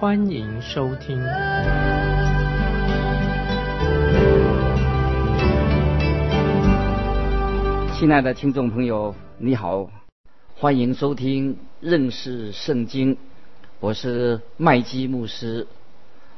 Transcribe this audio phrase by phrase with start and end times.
[0.00, 1.20] 欢迎收听。
[7.92, 9.90] 亲爱的听众朋友，你好，
[10.54, 13.16] 欢迎收听认识圣经，
[13.80, 15.66] 我是麦基牧师。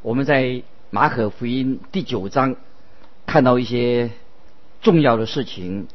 [0.01, 2.57] 我们在马可福音第九章
[3.27, 4.11] 看到一些。
[4.81, 5.89] 重要的事情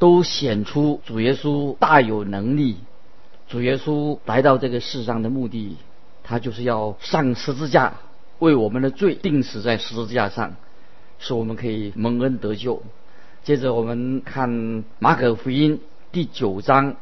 [0.00, 2.78] 都显出主耶稣大有能力。
[3.46, 5.76] 主耶稣来到这个世上的目的，
[6.28, 7.94] 他就是要上十字架，
[8.40, 10.56] 为我们的罪钉死在十字架上，
[11.20, 12.82] 使我们可以蒙恩得救。
[13.44, 16.96] 接着我们看马可福音第九章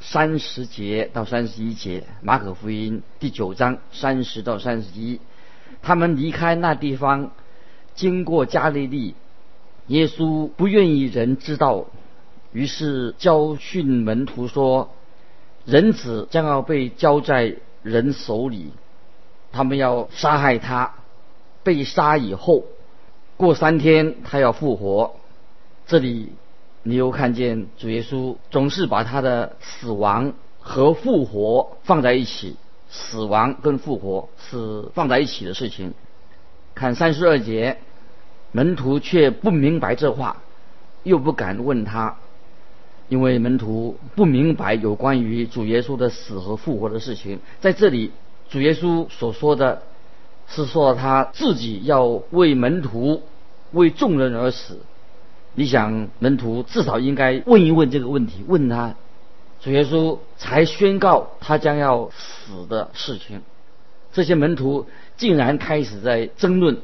[0.00, 2.04] 三十节到三十一节。
[2.22, 5.20] 马可福音第九章三十到三十一，
[5.82, 7.32] 他们离开那地方，
[7.94, 9.14] 经过加利利。
[9.88, 11.84] 耶稣不愿意人知道，
[12.52, 14.94] 于是教训门徒说
[15.66, 18.72] ：“人子将要被交在人手里，
[19.52, 20.94] 他们要杀害他。
[21.62, 22.64] 被杀以后，
[23.36, 25.16] 过三天他要复活。”
[25.86, 26.32] 这里
[26.82, 32.56] 你又看见主耶稣总是把他的死亡和复活放在一起，
[32.90, 35.94] 死亡跟复活是放在一起的事情。
[36.74, 37.78] 看三十二节。
[38.52, 40.38] 门徒却不明白这话，
[41.04, 42.16] 又不敢问他，
[43.10, 47.40] 因为门徒不明白有关于主耶稣的死和复活的事情。
[47.60, 48.12] 在这里，
[48.48, 49.82] 主耶稣所说的，
[50.48, 53.22] 是说他自己要为门徒、
[53.72, 54.78] 为众人而死。
[55.54, 58.94] 你想，门徒至少应该问一问这个问题，问他，
[59.60, 63.42] 主耶稣才宣告他将要死的事情。
[64.12, 64.86] 这些门徒
[65.16, 66.78] 竟然开始在争论。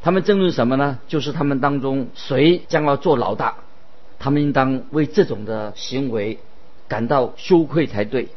[0.00, 1.00] 他们争论什么呢？
[1.08, 3.56] 就是他们当中谁将要做老大，
[4.22, 6.38] 他们应当为这种的行为
[6.86, 8.28] 感到羞愧才对。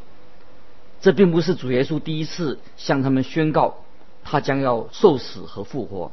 [1.00, 3.76] 这并不是主耶稣第一次向他们宣告
[4.24, 6.10] 他将要受死和复活，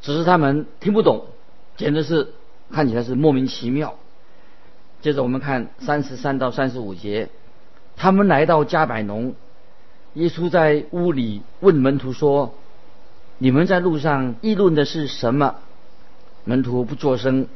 [0.00, 1.26] 只是他们听不懂，
[1.76, 2.32] 简直是
[2.72, 3.96] 看起来是莫名其妙。
[5.02, 7.28] 接着我们看三十三到三十五节，
[7.96, 9.34] 他们来到加百农，
[10.14, 12.54] 耶稣在屋里问门徒说。
[13.38, 15.56] 你们在路上议论的是什么？
[16.44, 17.48] 门徒不作声，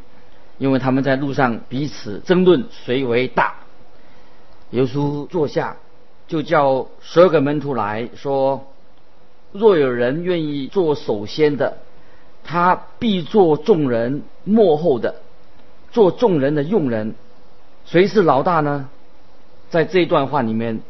[0.60, 3.54] 因为他们在路上彼此争论谁为大。
[4.72, 5.78] 耶稣坐下，
[6.28, 8.68] 就叫十二个门徒来说：
[9.52, 11.78] 若有人愿意做首先的，
[12.44, 15.14] 他必做众人幕后的，
[15.92, 17.14] 做众人的用人。
[17.86, 18.90] 谁是老大呢？
[19.70, 20.80] 在这一段话里面，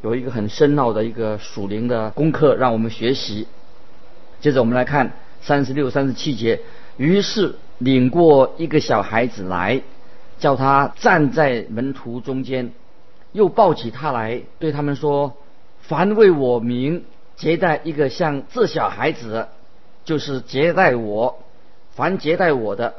[0.00, 3.48] 有一个很深奥的一个属灵的功课，让我们学习。
[4.40, 6.60] 接着我们来看三十六、三十七节。
[6.96, 9.82] 于是领过一个小孩子来，
[10.38, 12.72] 叫他站在门徒中间，
[13.32, 15.34] 又抱起他来，对他们说
[15.82, 17.04] ：“凡为我名
[17.36, 19.48] 接待一个像这小孩子，
[20.04, 21.36] 就是接待我；
[21.94, 22.94] 凡接待我的，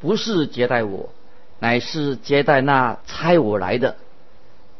[0.00, 1.08] 不是接待我，
[1.58, 3.96] 乃是接待那差我来的。”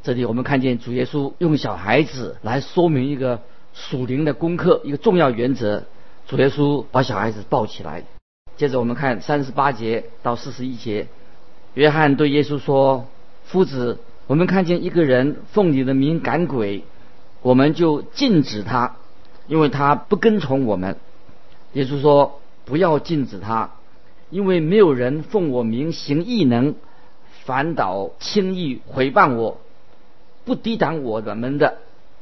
[0.02, 3.40] 这里我们看见主耶稣用小孩子来说明一个
[3.74, 5.84] 属灵的功课，一个重要原则。
[6.26, 8.04] 主耶稣把小孩子抱起来，
[8.60, 11.06] 接着我们看三十八节到四十一节，
[11.72, 13.06] 约翰对耶稣说
[13.42, 16.84] ：“夫子，我们看见一个人奉你的名赶鬼，
[17.40, 18.96] 我们就禁止他，
[19.46, 20.98] 因为他不跟从我们。”
[21.72, 23.70] 耶稣说：“不要禁止他，
[24.28, 26.74] 因为没有人奉我名行异能，
[27.46, 29.58] 反倒轻易毁谤我，
[30.44, 31.78] 不抵挡我们的，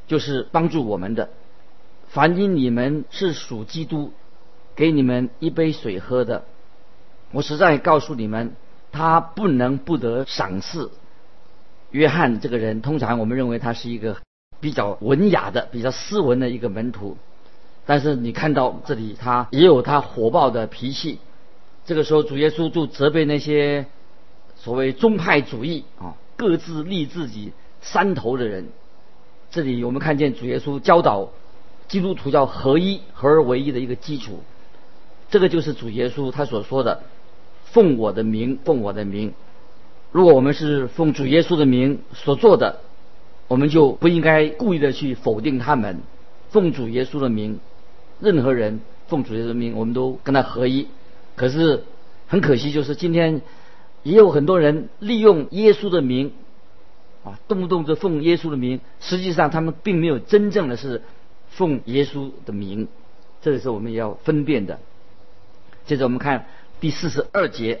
[0.07, 1.27] 就是帮助我们的。”
[2.07, 4.13] 凡因你们是属基督，
[4.79, 6.45] 给你们一杯水喝的，
[7.33, 8.53] 我实在告诉你们，
[8.93, 10.89] 他不能不得赏赐。
[11.91, 14.15] 约翰这个人，通常我们认为他是一个
[14.61, 17.17] 比较文雅的、比较斯文的一个门徒，
[17.85, 21.19] 但是你看到这里，他也有他火爆的脾气。
[21.85, 23.85] 这个时候，主耶稣就责备那些
[24.55, 27.51] 所谓宗派主义啊，各自立自己
[27.81, 28.69] 山头的人。
[29.51, 31.31] 这里我们看见主耶稣教导。
[31.89, 34.43] 基督徒叫合一、合而为一的一个基础，
[35.29, 37.03] 这个就是主耶稣他所说的
[37.65, 39.33] “奉我的名，奉我的名”。
[40.11, 42.79] 如果我们是奉主耶稣的名所做的，
[43.47, 46.01] 我们就不应该故意的去否定他们。
[46.49, 47.59] 奉主耶稣的名，
[48.19, 50.87] 任何人奉主耶稣的名，我们都跟他合一。
[51.35, 51.83] 可是
[52.27, 53.41] 很可惜，就是今天
[54.01, 56.31] 也有很多人利用耶稣的名，
[57.23, 61.03] 啊，动不动就奉耶稣的名，实际上他们并没有真正的是
[61.49, 62.87] 奉耶稣的名，
[63.43, 64.79] 这个是我们要分辨的。
[65.89, 66.45] 接着我们看
[66.79, 67.79] 第四十二节，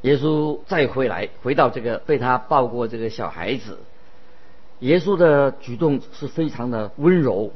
[0.00, 3.80] 耶稣再回来，回到这个被他抱过这个小孩子，
[4.78, 7.52] 耶稣的举动是非常的温柔，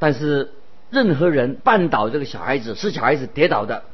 [0.00, 0.50] 但是
[0.90, 3.84] 任何人绊倒这个小孩子，使小孩子跌倒的。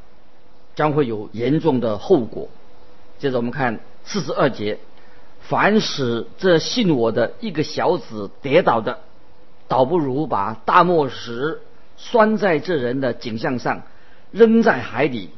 [0.75, 2.49] 将会有严重的后果。
[3.19, 4.79] 接着我们看四十二节，
[5.39, 8.97] 凡使这信我的一个小子跌倒的，
[9.67, 11.61] 倒不如把大磨石
[11.95, 13.83] 拴在这人的颈项上，
[14.33, 15.29] 扔在海里。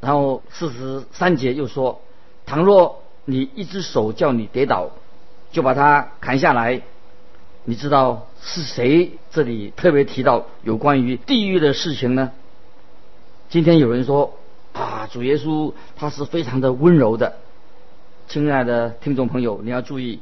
[0.00, 2.00] 然后四十三节又说，
[2.46, 4.90] 倘若你一只手叫你跌倒，
[5.50, 6.82] 就把它砍下来。
[7.64, 12.30] 你知道是谁这里特别提到有关于地狱的事情呢？
[13.48, 14.36] 今天有人说。
[14.72, 17.38] 啊，主耶稣他是非常的温柔的，
[18.28, 20.20] 亲爱的听众朋友，你要注意，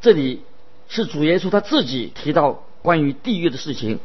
[0.00, 0.44] 这里
[0.88, 3.98] 是主耶稣他自己提到关于地狱的事情，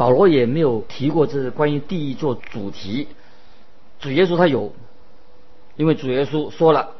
[0.00, 3.06] 保罗也没有提过这是关于地狱做主题，
[3.98, 4.72] 主耶稣他有，
[5.76, 6.92] 因为主耶稣说了，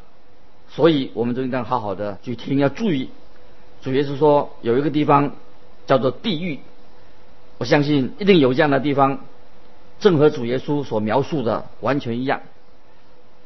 [0.69, 3.08] 所以我们都应该好好的去听，要注意，
[3.81, 5.32] 主耶稣说有一个地方
[5.87, 6.58] 叫做地狱，
[7.56, 9.20] 我相信一定有这样的地方。
[9.99, 12.43] 正和主耶稣所描述的完全一样，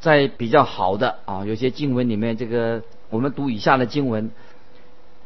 [0.00, 4.32] 在比较好的啊，有些经文里面，这个我们读以下的经文，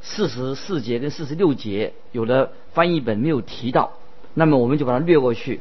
[0.02, 3.92] 四十四节跟四十六节，有的翻译本没有提到，
[4.34, 5.60] 那么我们就把它略过去。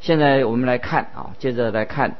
[0.00, 2.16] 现在我们来看啊，接着来看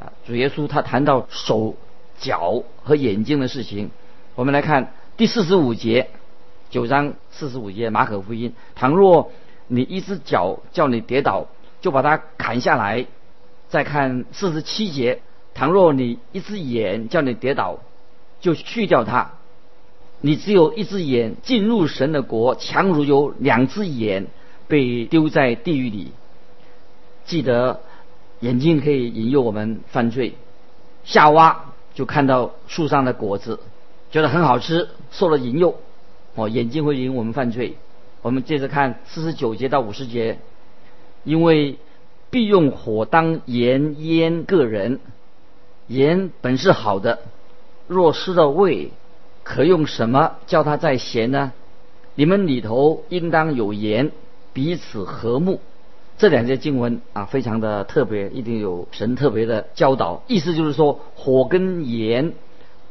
[0.00, 1.74] 啊，主耶稣他谈到手、
[2.18, 3.90] 脚和眼睛的事情，
[4.34, 6.08] 我们来看第四十五节，
[6.70, 9.30] 九章四十五节马可福音，倘若
[9.66, 11.46] 你一只脚叫你跌倒。
[11.80, 13.04] 就把它砍下来，
[13.68, 15.20] 再看四十七节。
[15.52, 17.78] 倘若你一只眼叫你跌倒，
[18.40, 19.32] 就去掉它。
[20.22, 24.28] 你只有一只眼进入神的国，强如有两只眼
[24.68, 26.12] 被丢在地狱里。
[27.24, 27.80] 记得
[28.40, 30.34] 眼睛可以引诱我们犯罪。
[31.04, 33.60] 夏娃就看到树上的果子，
[34.10, 35.76] 觉得很好吃，受了引诱。
[36.34, 37.76] 哦，眼睛会引我们犯罪。
[38.22, 40.38] 我们接着看四十九节到五十节。
[41.24, 41.78] 因为
[42.28, 45.00] 必用火当盐腌个人，
[45.86, 47.20] 盐本是好的，
[47.86, 48.90] 若失了味，
[49.42, 51.52] 可用什么叫它再咸呢？
[52.14, 54.12] 你们里头应当有盐，
[54.54, 55.60] 彼此和睦。
[56.16, 60.22] 这两节经文啊，非常的特别，一定有神特别的教导。
[60.26, 62.32] 意思就是说，火跟盐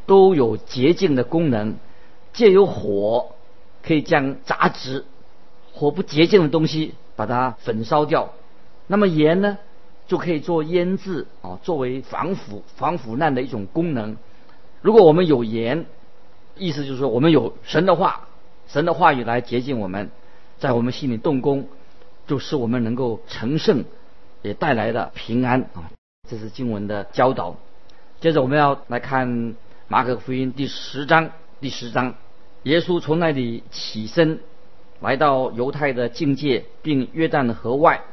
[0.05, 1.77] 都有洁净的功能，
[2.33, 3.31] 借由火
[3.81, 5.05] 可以将杂质、
[5.73, 6.93] 火不洁净的东西。
[7.15, 8.33] 把它焚烧掉，
[8.87, 9.59] 那么盐呢，
[10.07, 14.17] 就可以做腌制啊，作为防腐防腐烂的一种功能。
[14.81, 15.85] 如果我们有盐，
[16.57, 18.27] 意思就是说我们有神的话，
[18.67, 20.09] 神的话语来洁净我们，
[20.59, 21.67] 在我们心里动工，
[22.27, 23.83] 就使我们能够成圣，
[24.41, 25.91] 也带来了平安啊。
[26.29, 27.55] 这是经文的教导。
[28.21, 29.55] 接着我们要来看
[29.87, 32.15] 马可福音第十章，第十章，
[32.63, 34.39] 耶稣从那里起身。
[35.01, 38.03] 来到犹太的境界，并约旦河外，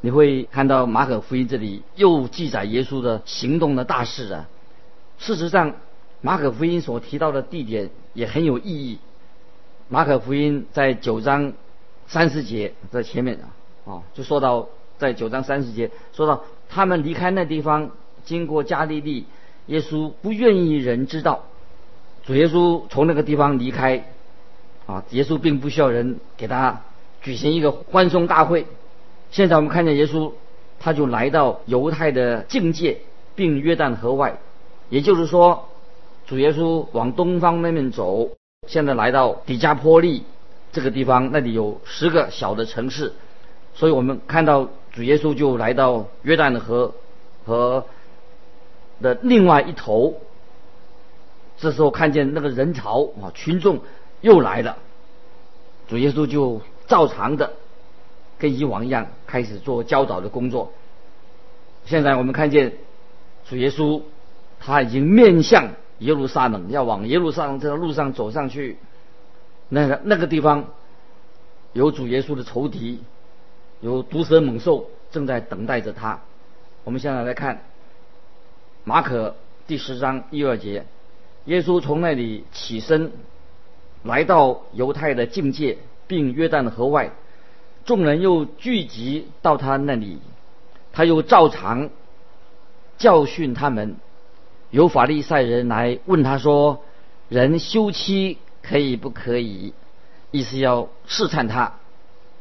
[0.00, 4.48] 你会看到马可福音这里又记载耶稣的行动的大事啊。
[5.18, 5.74] 事实上，
[6.22, 8.98] 马可福音所提到的地点也很有意义。
[9.90, 11.52] 马可福音在九章
[12.10, 13.38] 三十节在前面
[13.86, 17.90] 啊，就说到在九章三十节说到他们离开那地方，
[18.24, 19.24] 经过加利利，
[19.66, 21.44] 耶稣不愿意人知道，
[22.26, 24.04] 主耶稣从那个地方离开。
[24.86, 26.80] 啊，耶稣并不需要人给他
[27.22, 28.66] 举行一个欢送大会。
[29.30, 30.32] 现在我们看见耶稣，
[30.80, 32.98] 他就来到犹太的境界，
[33.36, 34.40] 并约旦河外，
[34.88, 35.68] 也就是说，
[36.26, 38.30] 主耶稣往东方那边走，
[38.66, 40.24] 现在来到底加坡利
[40.72, 43.12] 这个地方，那里有十个小的城市，
[43.74, 46.94] 所以我们看到主耶稣就来到约旦河
[47.44, 47.86] 和
[49.00, 50.14] 的另外一头。
[51.58, 53.80] 这时候看见那个人潮啊，群众。
[54.22, 54.76] 又来了，
[55.88, 57.54] 主耶稣就照常的
[58.38, 60.74] 跟以往一样开始做教导的工作。
[61.86, 62.74] 现在我们看见
[63.48, 64.02] 主耶稣
[64.58, 68.76] 他已经面向耶路撒冷，要往耶路撒冷这条路上走上去。
[69.70, 70.66] 那个那个地方
[71.72, 73.00] 有主耶稣的仇敌，
[73.80, 76.20] 有毒蛇猛兽正在等待着他。
[76.84, 77.62] 我们现在来看
[78.84, 79.34] 马可
[79.66, 80.84] 第十章一二节，
[81.46, 83.10] 耶稣从那里起身。
[84.02, 87.10] 来到犹太的境界，并约旦河外，
[87.84, 90.20] 众人又聚集到他那里，
[90.90, 91.90] 他又照常
[92.96, 93.96] 教训他们。
[94.70, 96.82] 有法利赛人来问他说
[97.28, 98.38] ：“人休妻
[98.70, 99.74] 可以不可以？”
[100.30, 101.74] 意思要试探他。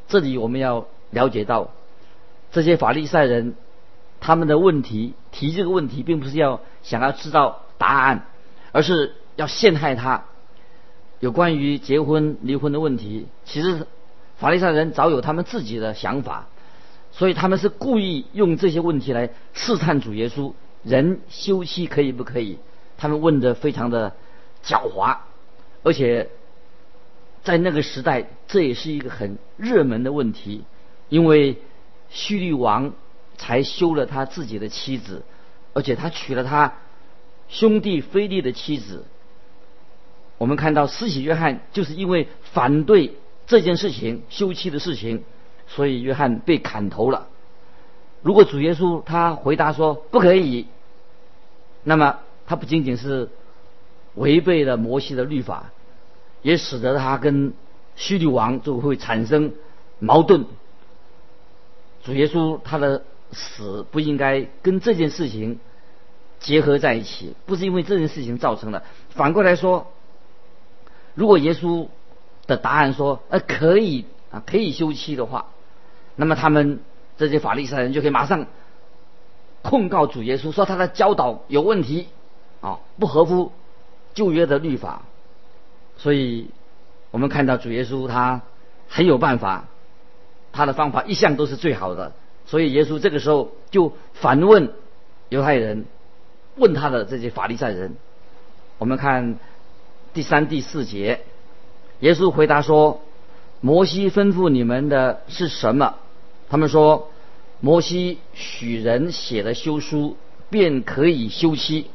[0.07, 1.71] 这里我们要了解到，
[2.51, 3.55] 这些法利赛人
[4.19, 8.25] 他们的问题提这个问题，并不是要想要知道答案，
[8.71, 10.25] 而是要陷害他。
[11.19, 13.88] 有关于结婚离婚的问题，其实
[14.38, 16.48] 法利赛人早有他们自己的想法，
[17.12, 20.53] 所以他们是故意用这些问题来试探主耶稣。
[20.83, 22.59] 人休妻可以不可以？
[22.98, 24.13] 他们问的非常的
[24.63, 25.17] 狡猾，
[25.83, 26.29] 而且
[27.43, 30.63] 在那个时代，这也是一个很热门的问题，
[31.07, 31.57] 因为
[32.09, 32.93] 叙利王
[33.38, 35.24] 才休了他自己的妻子，
[35.74, 36.75] 而且他娶了他
[37.48, 39.05] 兄弟菲利的妻子。
[40.38, 43.15] 我们看到施洗约翰就是因为反对
[43.48, 45.24] 这件事情休妻的事情，
[45.67, 47.27] 所以约翰被砍头了。
[48.21, 50.67] 如果主耶稣他回答说不可以，
[51.83, 53.29] 那么他不仅仅是
[54.15, 55.71] 违背了摩西的律法，
[56.41, 57.53] 也使得他跟
[57.95, 59.53] 希律王就会产生
[59.99, 60.45] 矛盾。
[62.03, 65.59] 主耶稣他的死不应该跟这件事情
[66.39, 68.83] 结合在一起，不是因为这件事情造成的。
[69.09, 69.87] 反过来说，
[71.15, 71.87] 如果耶稣
[72.47, 75.47] 的答案说呃可以啊可以休妻的话，
[76.15, 76.79] 那么他们。
[77.19, 78.47] 这些法利赛人就可以马上
[79.61, 82.07] 控告主耶稣，说他的教导有问题，
[82.61, 83.51] 啊，不合乎
[84.19, 85.03] 旧约的律法。
[85.95, 86.49] 所以，
[87.11, 88.41] 我们看到主耶稣他
[88.89, 89.67] 很有办法，
[90.51, 92.11] 他的方法一向都是最好的。
[92.45, 94.73] 所以，耶稣这个时候就反问
[95.29, 95.85] 犹太人，
[96.57, 97.95] 问他的这些法利赛人。
[98.77, 99.39] 我们看
[100.13, 101.21] 第三、第四节，
[102.01, 103.01] 耶稣回答说
[103.61, 105.95] ：“摩西吩咐你们的是什么？”
[106.51, 107.11] 他们说，
[107.61, 110.17] 摩西许人写了休书，
[110.49, 111.88] 便可以休妻。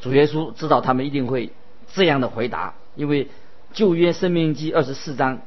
[0.00, 1.50] 主耶稣知道他们一定会
[1.92, 3.28] 这样的回答，因为
[3.72, 5.40] 旧约生命记二十四章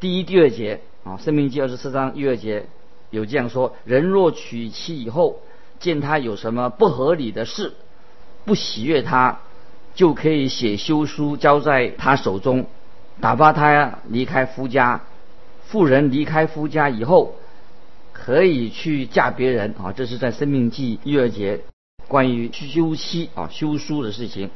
[0.00, 2.66] 第一、第二节啊，生命记二十四章一二节
[3.10, 5.40] 有这样说：人若娶妻以后，
[5.80, 7.72] 见他有什么不合理的事，
[8.44, 9.40] 不喜悦他，
[9.94, 12.66] 就可以写休书交在他手中，
[13.20, 15.00] 打发他呀离开夫家。
[15.64, 17.34] 妇人离开夫家以后，
[18.12, 21.60] 可以去嫁别人啊，这是在《生命记》一二节
[22.12, 24.50] 关于休妻啊休书的事情。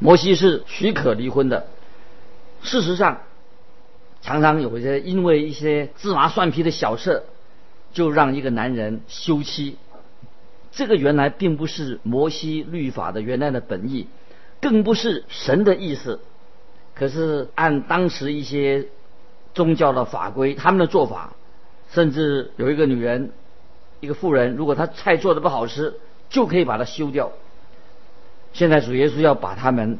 [0.00, 1.68] 摩西是许可离婚的。
[2.62, 3.22] 事实上，
[4.20, 7.22] 常常有一些因为一些芝麻蒜皮的小事，
[7.92, 9.76] 就让一个男人休妻。
[10.72, 14.08] 这个原来并不是摩西律法的原来的本意，
[14.60, 16.18] 更不是神的意思。
[16.94, 18.88] 可是按当时一些。
[19.56, 21.32] 宗教的法规，他们的做法，
[21.90, 23.32] 甚至有一个女人，
[24.00, 25.94] 一个妇人，如果她菜做的不好吃，
[26.28, 27.32] 就可以把它休掉。
[28.52, 29.98] 现在主耶稣要把他们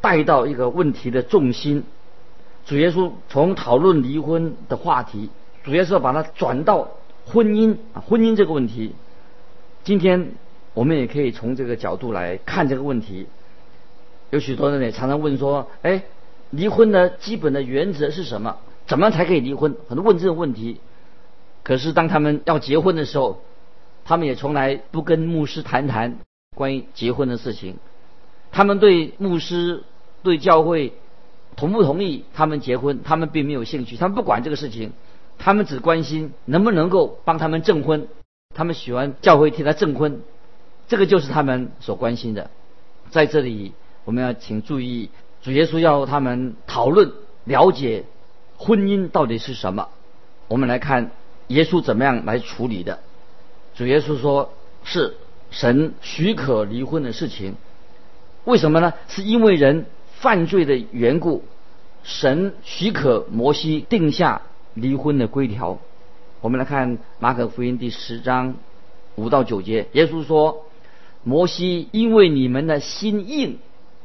[0.00, 1.84] 带到一个问题的重心，
[2.66, 5.30] 主耶稣从讨论离婚的话题，
[5.62, 6.88] 主耶稣要把它转到
[7.26, 8.94] 婚姻啊，婚姻这个问题。
[9.84, 10.32] 今天
[10.74, 13.26] 我们也可以从这个角度来看这个问题。
[14.30, 16.02] 有许多人也常常问说：“哎，
[16.50, 18.56] 离婚的基本的原则是什么？”
[18.86, 19.76] 怎么才可以离婚？
[19.88, 20.78] 很多问这个问题，
[21.62, 23.40] 可是当他们要结婚的时候，
[24.04, 26.18] 他们也从来不跟牧师谈谈
[26.54, 27.76] 关于结婚的事情。
[28.52, 29.82] 他们对牧师、
[30.22, 30.92] 对教会
[31.56, 33.96] 同不同意他们结婚，他们并没有兴趣。
[33.96, 34.92] 他们不管这个事情，
[35.38, 38.08] 他们只关心能不能够帮他们证婚。
[38.54, 40.20] 他们喜欢教会替他证婚，
[40.86, 42.50] 这个就是他们所关心的。
[43.10, 43.72] 在这里，
[44.04, 45.10] 我们要请注意，
[45.42, 47.12] 主耶稣要他们讨论、
[47.44, 48.04] 了解。
[48.56, 49.88] 婚姻到底是什么？
[50.46, 51.10] 我们来看
[51.48, 53.00] 耶稣怎么样来处理的。
[53.74, 54.52] 主耶稣说
[54.84, 55.16] 是
[55.50, 57.54] 神许可离婚的事情。
[58.44, 58.92] 为什么呢？
[59.08, 61.44] 是因为人犯罪的缘故，
[62.02, 64.42] 神许可摩西定下
[64.74, 65.78] 离婚的规条。
[66.40, 68.54] 我们来看马可福音第十章
[69.16, 70.66] 五到九节，耶稣说：
[71.22, 73.58] 摩西因为你们的心硬，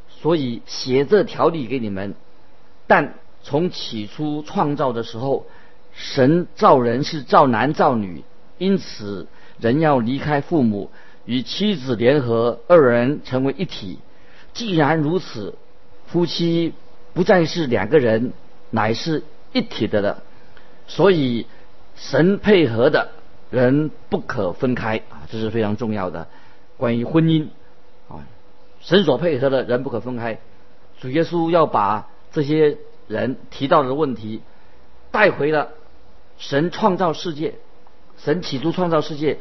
[0.09, 2.15] 所以写这条例给你们，
[2.87, 3.15] 但。
[3.41, 5.47] 从起初创造的时候，
[5.93, 8.21] 神造人是造男造女，
[8.59, 9.25] 因此
[9.59, 10.91] 人要离开父母，
[11.25, 13.97] 与妻子联合，二人成为一体。
[14.53, 15.55] 既然如此，
[16.05, 16.73] 夫妻
[17.13, 18.33] 不再是两个人，
[18.69, 20.21] 乃是一体的了。
[20.85, 21.47] 所以
[21.95, 23.09] 神配合的
[23.49, 26.27] 人不可分开啊，这是非常重要的。
[26.77, 27.47] 关于婚姻
[28.07, 28.21] 啊，
[28.81, 30.37] 神所配合的人不可分开。
[31.01, 32.77] 主耶稣要把这些。
[33.09, 34.43] 人提到的问题，
[35.09, 35.69] 带回了
[36.37, 37.55] 神创造世界，
[38.23, 39.37] 神起初创造世界，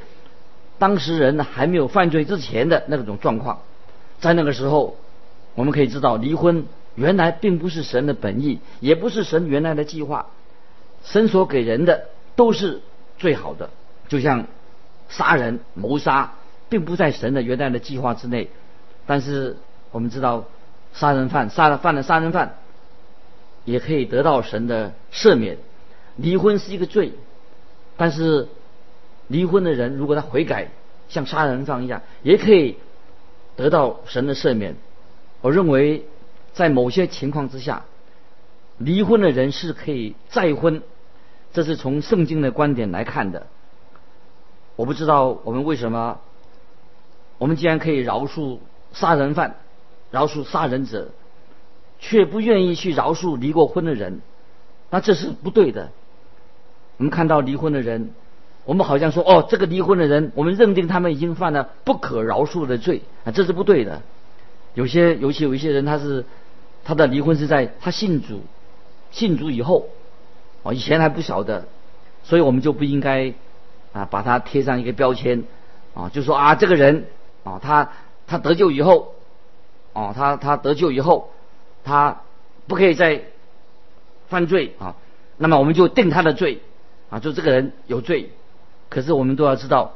[0.78, 3.62] 当时人还没有犯罪之前的那种状况，
[4.20, 4.96] 在那个时候，
[5.54, 10.26] 我们可以知道，离婚原来并不是神的本意，也不是神原来的计划。
[11.04, 12.06] 神所给人的
[12.36, 12.80] 都是
[13.18, 13.70] 最好的，
[14.08, 14.46] 就像
[15.08, 16.34] 杀人、谋杀，
[16.68, 18.50] 并不在神的原来的计划之内。
[19.06, 19.56] 但是
[19.90, 20.44] 我们知道，
[20.92, 22.56] 杀人犯杀了犯了杀人犯，
[23.64, 25.58] 也可以得到神的赦免。
[26.16, 27.12] 离婚是一个罪，
[27.96, 28.48] 但是
[29.28, 30.68] 离婚的人如果他悔改，
[31.08, 32.76] 像杀人犯一样，也可以
[33.56, 34.74] 得到神的赦免。
[35.40, 36.04] 我认为，
[36.52, 37.84] 在某些情况之下，
[38.78, 40.82] 离婚的人是可以再婚，
[41.52, 43.46] 这是从圣经的观点来看的。
[44.76, 46.20] 我不知道我们为什么，
[47.38, 48.58] 我们既然可以饶恕
[48.92, 49.56] 杀人犯，
[50.10, 51.10] 饶恕杀人者，
[51.98, 54.20] 却不愿意去饶恕离过婚的人，
[54.90, 55.90] 那这是不对的。
[56.96, 58.10] 我们看到离婚的人，
[58.68, 64.02] 我们好像说哦，这个离婚的人，我们认定他们已经犯了不可饶恕的罪啊，这是不对的。
[64.74, 66.26] 有些尤其有一些人，他是
[66.84, 68.42] 他的离婚是在他信主，
[69.10, 69.88] 信主以后，
[70.64, 71.64] 哦，以前还不晓得，
[72.24, 73.32] 所以我们就不应该
[73.94, 75.44] 啊把他贴上一个标签
[75.94, 77.06] 啊，就说啊这个人
[77.44, 77.90] 啊他
[78.26, 79.14] 他得救以后，
[79.94, 81.30] 哦他他得救以后，
[81.84, 82.20] 他
[82.66, 83.22] 不可以再
[84.28, 84.94] 犯罪啊，
[85.38, 86.60] 那么我们就定他的罪。
[87.10, 88.28] 啊，就这个人有罪，
[88.88, 89.94] 可是我们都要知道，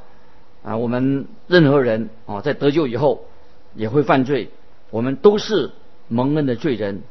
[0.63, 3.25] 啊，我们任何人啊，在得救以后
[3.75, 4.51] 也会犯罪，
[4.91, 5.71] 我们都是
[6.09, 7.03] 蒙恩的罪人，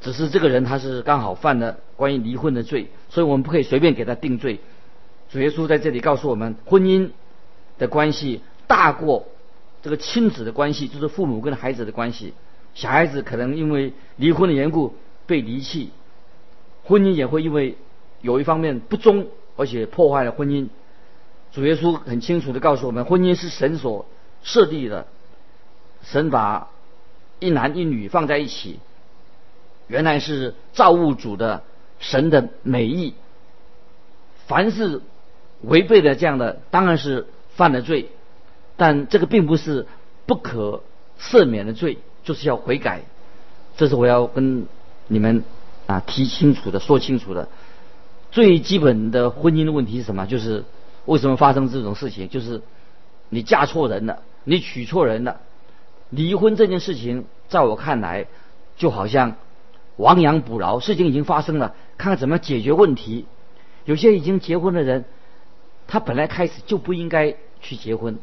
[0.00, 4.60] 只是这个人他是刚好犯了关于离婚的罪，所以我们不可以随便给他定罪。
[5.30, 7.10] 主耶稣在这里告诉我们，婚姻
[7.78, 9.26] 的关系大过
[9.82, 12.34] 这个亲子的关系，就是父母跟孩子的关系。
[12.74, 14.94] 小孩子可能因为离婚的缘故
[15.26, 15.90] 被离弃，
[16.84, 17.76] 婚姻也会因为。
[18.20, 20.68] 有一方面不忠，而且破坏了婚姻。
[21.54, 24.06] 主耶稣很清楚的告诉我们，婚姻是神所
[24.42, 25.06] 设立的。
[26.02, 26.68] 神把
[27.38, 28.80] 一男一女放在一起，
[29.86, 31.62] 原来是造物主的
[32.00, 33.14] 神的美意。
[34.46, 35.00] 凡是
[35.62, 38.10] 违背了这样的，当然是犯了罪。
[38.76, 39.86] 但这个并不是
[40.26, 40.82] 不可
[41.20, 43.02] 赦免的罪，就是要悔改。
[43.76, 44.66] 这是我要跟
[45.06, 45.44] 你们
[45.86, 47.48] 啊提清楚的，说清楚的。
[48.32, 50.26] 最基本的婚姻的问题是什么？
[50.26, 50.64] 就是
[51.06, 52.28] 为什么发生这种事情？
[52.28, 52.62] 就是
[53.28, 55.40] 你嫁错人了，你娶错人了。
[56.10, 58.26] 离婚这件事情，在我看来，
[58.76, 59.36] 就好像
[59.96, 63.26] 亡羊补牢，事情已经发生了，看看怎么解决问题。
[63.84, 65.04] 有些已经结婚的人，
[65.86, 68.18] 他本来开始就不应该去结婚，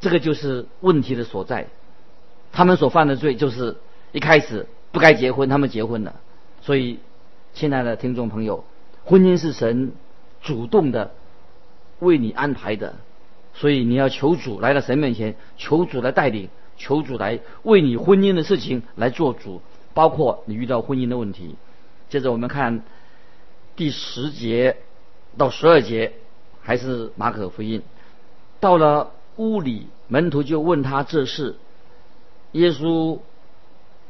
[0.00, 1.66] 这个就是问题的所在。
[2.52, 3.76] 他们所犯的罪，就是
[4.12, 6.16] 一开始不该结婚，他们结婚了。
[6.62, 6.98] 所以，
[7.54, 8.64] 亲爱的听众朋友。
[9.04, 9.92] 婚姻是神
[10.42, 11.12] 主动的
[12.00, 12.96] 为你安排的，
[13.54, 19.62] 所以你要求主来到神面前，求主来带领，求主来为你婚姻的事情来做主，
[19.94, 21.54] 包括你遇到婚姻的问题。
[22.08, 22.82] 接着我们看
[23.76, 24.76] 第十节
[25.38, 26.12] 到十二节，
[26.60, 27.82] 还是马可福音。
[28.58, 31.56] 到了屋里，门徒就问他这事，
[32.52, 33.18] 耶稣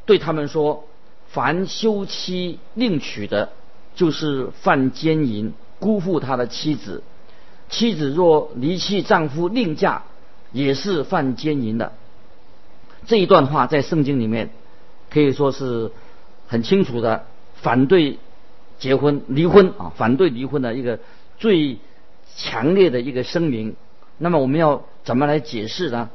[0.06, 0.84] 对他们说
[1.28, 3.50] ：“凡休妻另娶的。”
[3.92, 7.02] 就是犯奸淫，辜负他的妻子；
[7.70, 10.02] 妻子若离弃丈夫另嫁，
[10.52, 11.92] 也是犯奸淫的。
[13.06, 14.50] 这一段话在圣经里面
[15.08, 15.90] 可以说是
[16.46, 18.18] 很清楚的反对
[18.78, 20.98] 结婚、离婚啊，反对离婚的一个
[21.38, 21.78] 最
[22.36, 23.76] 强烈的一个声明。
[24.18, 26.10] 那么我们要怎么来解释呢？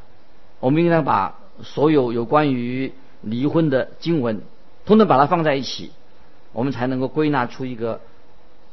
[0.60, 2.92] 我们应该把所有有关于
[3.22, 4.42] 离婚的经文，
[4.86, 5.92] 通通把它放在一起。
[6.54, 8.00] 我们才能够归纳出一个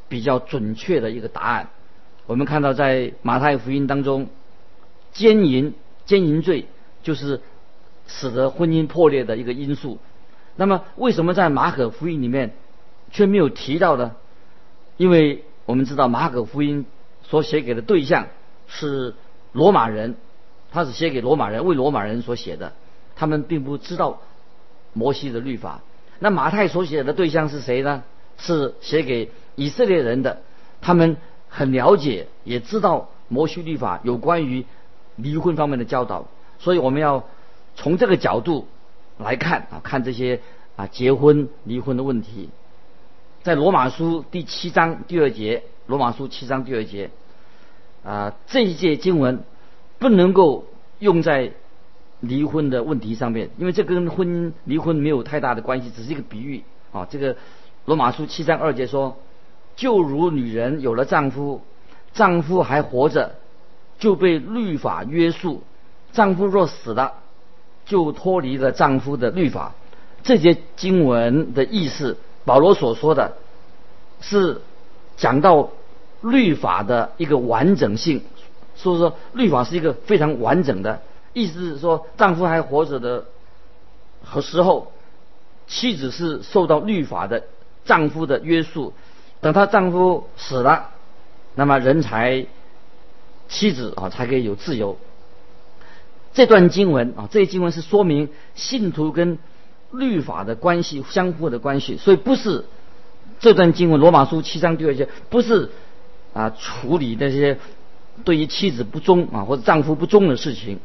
[0.09, 1.68] 比较准确的一个答案。
[2.26, 4.28] 我们看到在马太福音当中，
[5.12, 5.74] 奸淫、
[6.06, 6.66] 奸淫罪
[7.02, 7.40] 就是
[8.06, 9.98] 使得婚姻破裂的一个因素。
[10.56, 12.54] 那么，为什么在马可福音里面
[13.11, 14.14] 却没有提到呢？
[14.96, 16.87] 因为我们知道马可福音
[17.22, 18.26] 所写给的对象
[18.68, 19.14] 是
[19.52, 20.16] 罗马人，
[20.70, 22.72] 他是写给罗马人，为罗马人所写的，
[23.16, 24.20] 他们并不知道
[24.92, 25.80] 摩西的律法。
[26.18, 28.04] 那马太所写的对象是谁呢？
[28.38, 30.42] 是写给以色列人的，
[30.80, 31.16] 他们
[31.52, 34.64] 很了解，也知道摩西律法有关于
[35.16, 36.24] 离婚方面的教导，
[36.58, 37.24] 所以我们要
[37.76, 38.66] 从这个角度
[39.18, 40.40] 来看啊，看这些
[40.76, 42.48] 啊结婚离婚的问题。
[43.42, 47.10] 在罗马书第七章第二节，罗马书七章第二节
[48.02, 49.44] 啊这一节经文
[49.98, 50.64] 不能够
[50.98, 51.52] 用在。
[52.24, 56.62] 离婚的问题上面，因为这跟婚姻离婚没有太大的关系，只是一个比喻
[56.92, 57.04] 啊。
[57.10, 57.36] 这个
[57.84, 59.16] 罗马书七章二节说，
[59.76, 61.62] 就如女人有了丈夫，
[62.12, 63.37] 丈夫还活着，
[63.98, 65.61] 就被律法约束；
[66.12, 67.14] 丈夫若死了，
[67.87, 69.74] 就脱离了丈夫的律法。
[70.22, 73.37] 这节经文的意思，保罗所说的，
[74.20, 74.61] 是
[75.16, 75.70] 讲到
[76.20, 78.22] 律法的一个完整性。
[78.74, 81.02] 所以说，律法是一个非常完整的。
[81.32, 83.24] 意思是说，丈夫还活着的
[84.22, 84.92] 和时候，
[85.66, 87.44] 妻子是受到律法的
[87.85, 88.92] 丈夫的约束。
[89.42, 90.88] 等她丈夫死了，
[91.55, 92.46] 那么人才
[93.48, 94.96] 妻子啊才可以有自由。
[96.33, 99.38] 这段经文啊，这些经文是说明信徒跟
[99.90, 102.64] 律法的关系相互的关系，所以不是
[103.40, 105.70] 这段经文罗马书七章第二节不是
[106.33, 107.59] 啊处理那些
[108.24, 110.78] 对于妻子不忠啊或者丈夫不忠的事情。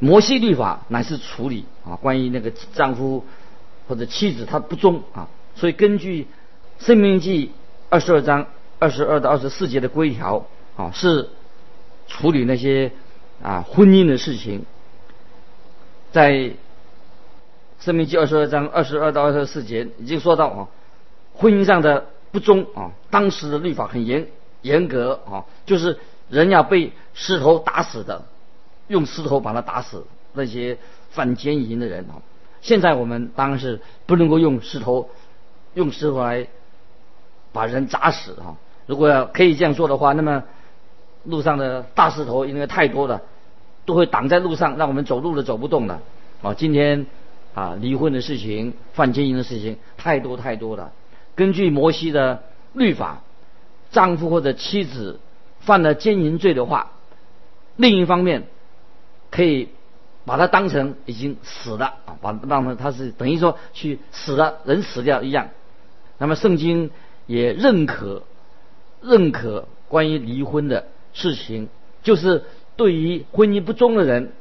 [0.00, 3.24] 摩西律法乃是处理啊关于那个丈夫
[3.86, 6.26] 或者妻子他不忠啊，所以根据
[6.78, 7.52] 生命记。
[7.90, 8.46] 二十二章
[8.78, 10.44] 二十二到二十四节的规条
[10.76, 11.30] 啊，是
[12.06, 12.92] 处理那些
[13.42, 14.66] 啊婚姻的事情。
[16.12, 16.32] 在
[17.80, 20.68] 《生命记》二十二章二十二到二十四节已经说到啊，
[21.32, 24.26] 婚姻上的不忠啊，当时的律法很严
[24.60, 28.22] 严格啊，就是人要被石头打死的，
[28.88, 30.76] 用石头把他打死那些
[31.08, 32.20] 犯奸淫的人啊。
[32.60, 35.08] 现在我们当然是不能够用石头，
[35.72, 36.46] 用石头来。
[37.58, 38.54] 把人砸死啊！
[38.86, 40.44] 如果可以这样做的话，那么
[41.24, 43.20] 路上的大石头因为太多了，
[43.84, 46.00] 都会挡在路上，让我们走路都走不动了。
[46.40, 47.04] 啊，今天
[47.54, 50.92] 啊，离婚的事情、犯奸淫的事情太多太多了。
[51.34, 52.44] 根据摩西的
[52.74, 53.22] 律法，
[53.90, 55.18] 丈夫或者妻子
[55.58, 56.92] 犯了奸淫罪的话，
[57.74, 58.46] 另一方面
[59.32, 59.70] 可以
[60.24, 65.48] 把他当成已经死了啊，把让他他是等于说去死了，人死掉一样。
[66.18, 66.92] 那么圣经。
[67.28, 68.24] 也认可
[69.00, 71.68] 认可关于离婚的事情，
[72.02, 72.42] 就是
[72.74, 74.32] 对于婚姻不忠的人，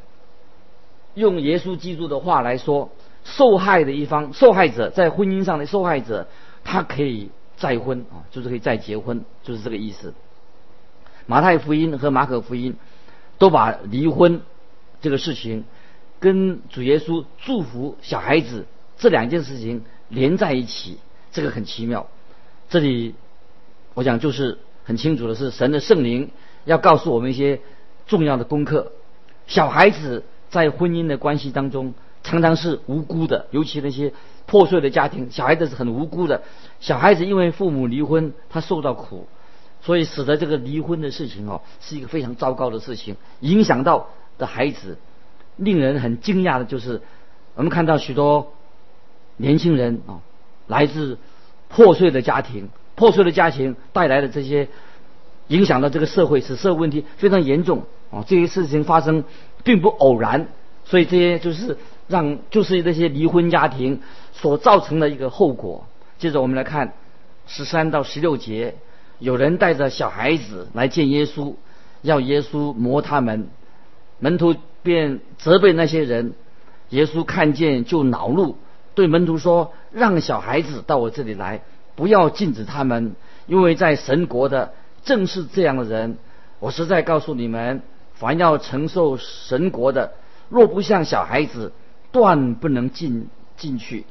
[1.14, 2.90] 用耶稣基督的话来说，
[3.24, 6.28] 受害的一方受害者在婚姻上的受害者，
[6.64, 10.14] 他可以再婚啊，就是可以再结婚，就是这个意思。
[11.26, 12.76] 马太福音和马可福音
[13.38, 14.42] 都把离婚
[15.02, 15.66] 这个事情
[16.20, 18.66] 跟主耶稣祝福小孩子
[18.98, 20.98] 这两件事情连在一起，
[21.32, 22.08] 这个很奇妙。
[22.70, 23.16] 这里，
[23.94, 26.32] 我想就是很清楚的是，神的圣灵
[26.66, 27.62] 要告诉我们一些
[28.08, 28.92] 重要的功课。
[29.48, 34.12] 小孩子在婚姻的关系当中，常常是无辜的，尤其那些
[34.46, 36.44] 破碎的家庭，小孩子是很无辜的。
[36.82, 39.28] 小孩子因为父母离婚，他受到苦，
[39.82, 44.98] 所以使得这个离婚的事情哦，是一个非常糟糕的事情，影响到的孩子。
[45.56, 47.02] 令人很惊讶的就是，
[47.56, 48.52] 我们看到许多
[49.38, 50.20] 年轻人啊，
[50.68, 51.18] 来自。
[51.70, 54.68] 破碎的家庭，破碎的家庭带来的这些
[55.48, 58.24] 影响到这个社会，使社会问题非常严重啊！
[58.28, 59.24] 这些事情发生
[59.64, 60.48] 并不偶然，
[60.86, 61.78] 所以这些就是
[62.08, 64.02] 让就是那些离婚家庭
[64.34, 65.86] 所造成的一个后果。
[66.18, 66.94] 接着我们来看
[67.46, 68.76] 十三到十六节，
[69.20, 71.54] 有人带着小孩子来见耶稣，
[72.02, 73.50] 要耶稣磨他们，
[74.20, 76.34] 门徒便责备那些人，
[76.90, 78.58] 耶稣看见就恼怒。
[78.96, 81.62] 对门徒说：“让小孩子到我这里来，
[81.96, 83.16] 不要禁止他们，
[83.48, 86.20] 因为在神国的正是这样的人。
[86.60, 87.82] 我实在告诉你们，
[88.14, 90.14] 凡要承受神国的，
[90.50, 91.72] 若不像小孩子，
[92.12, 94.06] 断不能进进去。”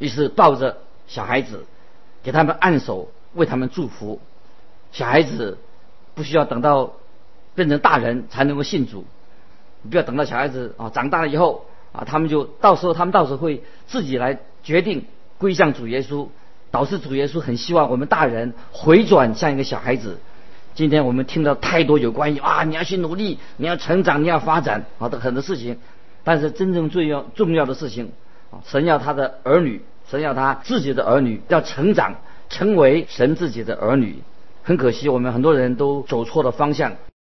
[0.00, 1.66] 于是抱着小孩子，
[2.22, 4.20] 给他们按手，为他们祝福。
[4.92, 5.58] 小孩子
[6.14, 6.94] 不需要等到
[7.54, 9.04] 变成大人才能够信主，
[9.90, 11.66] 不要等到小孩子啊长大了以后。
[11.90, 15.06] 啊，他们就到时候，他们到时候会自己来决定
[15.38, 16.28] 归向主耶稣，
[16.70, 20.18] 导致主耶稣很希望我们大人回转像一个小孩子。
[20.74, 25.78] 今天我们听到太多有关于啊，你要去努力，你要成长，你要发展好的很多事情，
[26.24, 28.12] 但是真正最要重要的事情
[28.50, 32.14] 啊，神要他的儿女，神要他自己的儿女要成长，
[32.48, 34.22] 成为神自己的儿女。
[34.62, 36.92] 很可惜，我们很多人都走错了方向。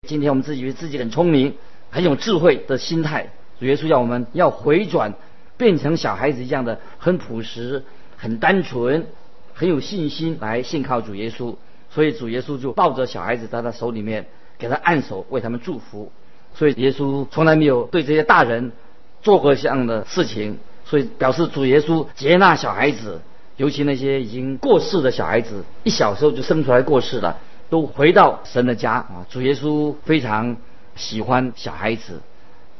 [0.07, 1.55] 今天我们自己以为自己很聪明，
[1.89, 3.29] 很有智慧的心态。
[3.59, 5.13] 主耶稣叫我们要回转，
[5.63, 7.85] 变成小孩子一样的很朴实、
[8.17, 9.07] 很单纯、
[9.53, 11.55] 很有信心来信靠主耶稣。
[11.89, 14.25] 所以主耶稣就抱着小孩子在他手里面，
[14.57, 16.11] 给他按手，为他们祝福。
[16.53, 18.73] 所以耶稣从来没有对这些大人
[19.21, 23.21] 做过这样的事情，所以表示主耶稣接纳小孩子，
[23.55, 27.37] 尤其那些已经过世的小孩子，一小时候就生出来过世了，
[27.69, 29.25] 都回到神的家啊。
[29.29, 30.57] 主耶稣非常
[30.97, 32.19] 喜欢小孩子。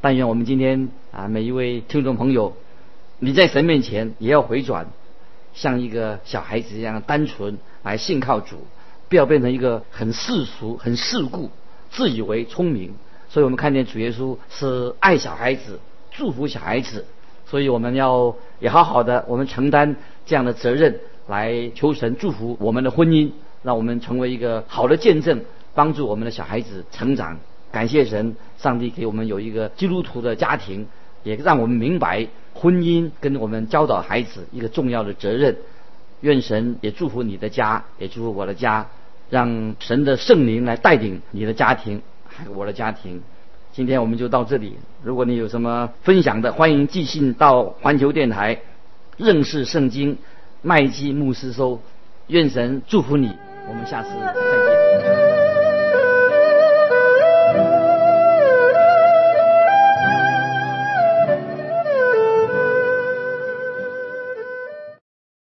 [0.02, 2.58] 但愿我们今天啊，每一位听众朋友，
[3.24, 4.86] 你在神面前也要回转，
[5.54, 8.68] 像一个小孩子一样单纯、来信靠主，
[9.08, 11.50] 不要变成一个很世俗、很世故、
[11.90, 12.94] 自以为聪明。
[13.30, 15.80] 所以我们看见主耶稣是爱小孩子、
[16.12, 17.06] 祝福小孩子，
[17.46, 23.32] 所以我们要也好好的，我们承担这样的责任，来求神祝福我们的婚姻，
[23.62, 27.40] 让我们成为一个好的见证，帮助我们的小孩子成长。
[27.72, 30.86] 感谢神，上帝给我们有一个基督徒的家庭，
[31.24, 35.58] 也让我们明白婚姻跟我们教导孩子一个重要的责任。
[36.22, 38.88] 愿神也祝福你的家，也祝福我的家，
[39.30, 43.22] 让神的圣灵来带领你的家庭，还有我的家庭。
[43.74, 44.78] 今天我们就到这里。
[45.04, 48.60] 如果你有什么分享的，欢迎寄信到环球电台，
[49.18, 50.18] 认识圣经
[50.62, 51.82] 麦基牧师收。
[52.28, 53.36] 愿神祝福你，
[53.68, 55.23] 我们下次再见。